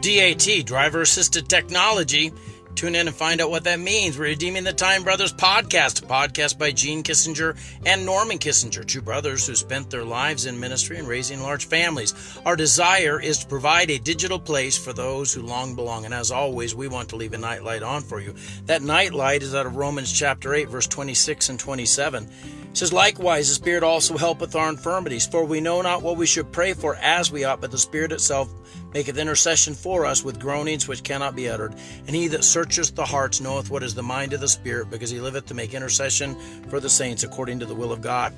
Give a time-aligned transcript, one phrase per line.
[0.00, 2.32] DAT, driver assisted technology.
[2.74, 4.16] Tune in and find out what that means.
[4.16, 9.02] We're Redeeming the Time Brothers podcast, a podcast by Gene Kissinger and Norman Kissinger, two
[9.02, 12.14] brothers who spent their lives in ministry and raising large families.
[12.46, 16.06] Our desire is to provide a digital place for those who long belong.
[16.06, 18.34] And as always, we want to leave a nightlight on for you.
[18.64, 22.24] That nightlight is out of Romans chapter 8, verse 26 and 27.
[22.24, 26.26] It says, Likewise, the Spirit also helpeth our infirmities, for we know not what we
[26.26, 28.48] should pray for as we ought, but the Spirit itself
[28.92, 31.74] maketh intercession for us with groanings which cannot be uttered.
[32.06, 35.10] And he that searcheth the hearts knoweth what is the mind of the Spirit, because
[35.10, 36.36] he liveth to make intercession
[36.68, 38.32] for the saints according to the will of God.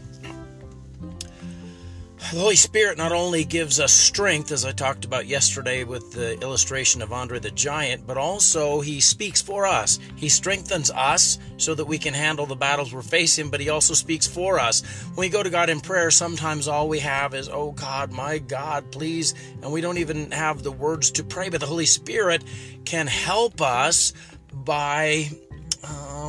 [2.31, 6.41] The Holy Spirit not only gives us strength, as I talked about yesterday with the
[6.41, 9.99] illustration of Andre the Giant, but also He speaks for us.
[10.17, 13.93] He strengthens us so that we can handle the battles we're facing, but He also
[13.93, 14.83] speaks for us.
[15.15, 18.39] When we go to God in prayer, sometimes all we have is, Oh God, my
[18.39, 19.35] God, please.
[19.61, 22.45] And we don't even have the words to pray, but the Holy Spirit
[22.87, 24.15] can help us
[24.53, 25.29] by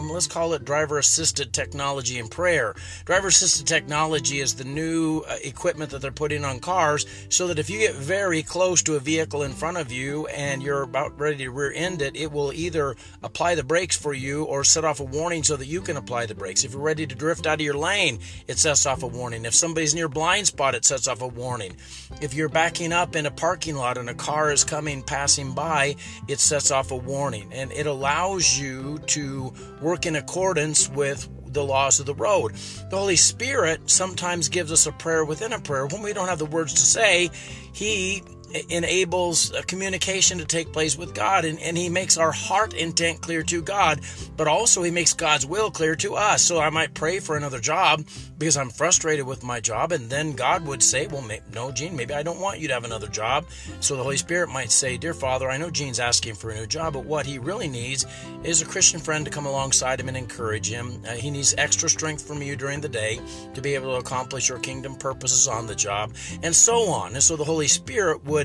[0.04, 2.76] um, let's call it driver assisted technology in prayer.
[3.06, 7.59] Driver assisted technology is the new uh, equipment that they're putting on cars so that
[7.59, 11.18] if you get very close to a vehicle in front of you and you're about
[11.20, 14.86] ready to rear end it, it will either apply the brakes for you or set
[14.86, 16.64] off a warning so that you can apply the brakes.
[16.64, 19.46] If you're ready to drift out of your lane, it sets off a warning.
[19.46, 21.76] If somebody's near blind spot, it sets off a warning.
[22.22, 25.96] If you're backing up in a parking lot and a car is coming passing by,
[26.28, 31.64] it sets off a warning and it allows you to work in accordance with the
[31.64, 32.56] laws of the road.
[32.90, 35.86] The Holy Spirit sometimes gives us a prayer within a prayer.
[35.86, 37.30] When we don't have the words to say,
[37.74, 38.24] He
[38.70, 43.44] enables communication to take place with God and, and he makes our heart intent clear
[43.44, 44.02] to God,
[44.38, 46.42] but also he makes God's will clear to us.
[46.42, 48.06] So I might pray for another job
[48.38, 52.14] because I'm frustrated with my job, and then God would say, Well, no, Gene, maybe
[52.14, 53.46] I don't want you to have another job.
[53.80, 56.68] So the Holy Spirit might say, Dear Father, I know Gene's asking for a new
[56.68, 58.06] job, but what he really needs
[58.44, 61.02] is a Christian friend to come alongside him and encourage him.
[61.08, 63.22] Uh, he needs extra strength from you during the day
[63.53, 67.14] to be able to accomplish your kingdom purposes on the job, and so on.
[67.14, 68.43] And so the Holy Spirit would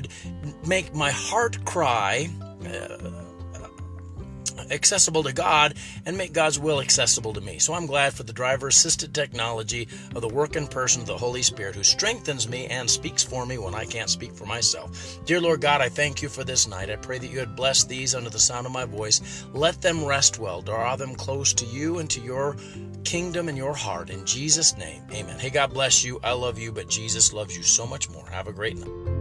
[0.65, 2.29] make my heart cry.
[2.65, 3.25] Uh,
[4.71, 7.59] accessible to God and make God's will accessible to me.
[7.59, 11.41] So I'm glad for the driver assisted technology of the working person of the Holy
[11.41, 15.19] Spirit who strengthens me and speaks for me when I can't speak for myself.
[15.25, 16.89] Dear Lord God, I thank you for this night.
[16.89, 19.45] I pray that you had blessed these under the sound of my voice.
[19.53, 22.55] Let them rest well, draw them close to you and to your
[23.03, 24.09] kingdom and your heart.
[24.09, 25.39] In Jesus' name, amen.
[25.39, 26.19] Hey, God bless you.
[26.23, 28.27] I love you, but Jesus loves you so much more.
[28.29, 29.18] Have a great night.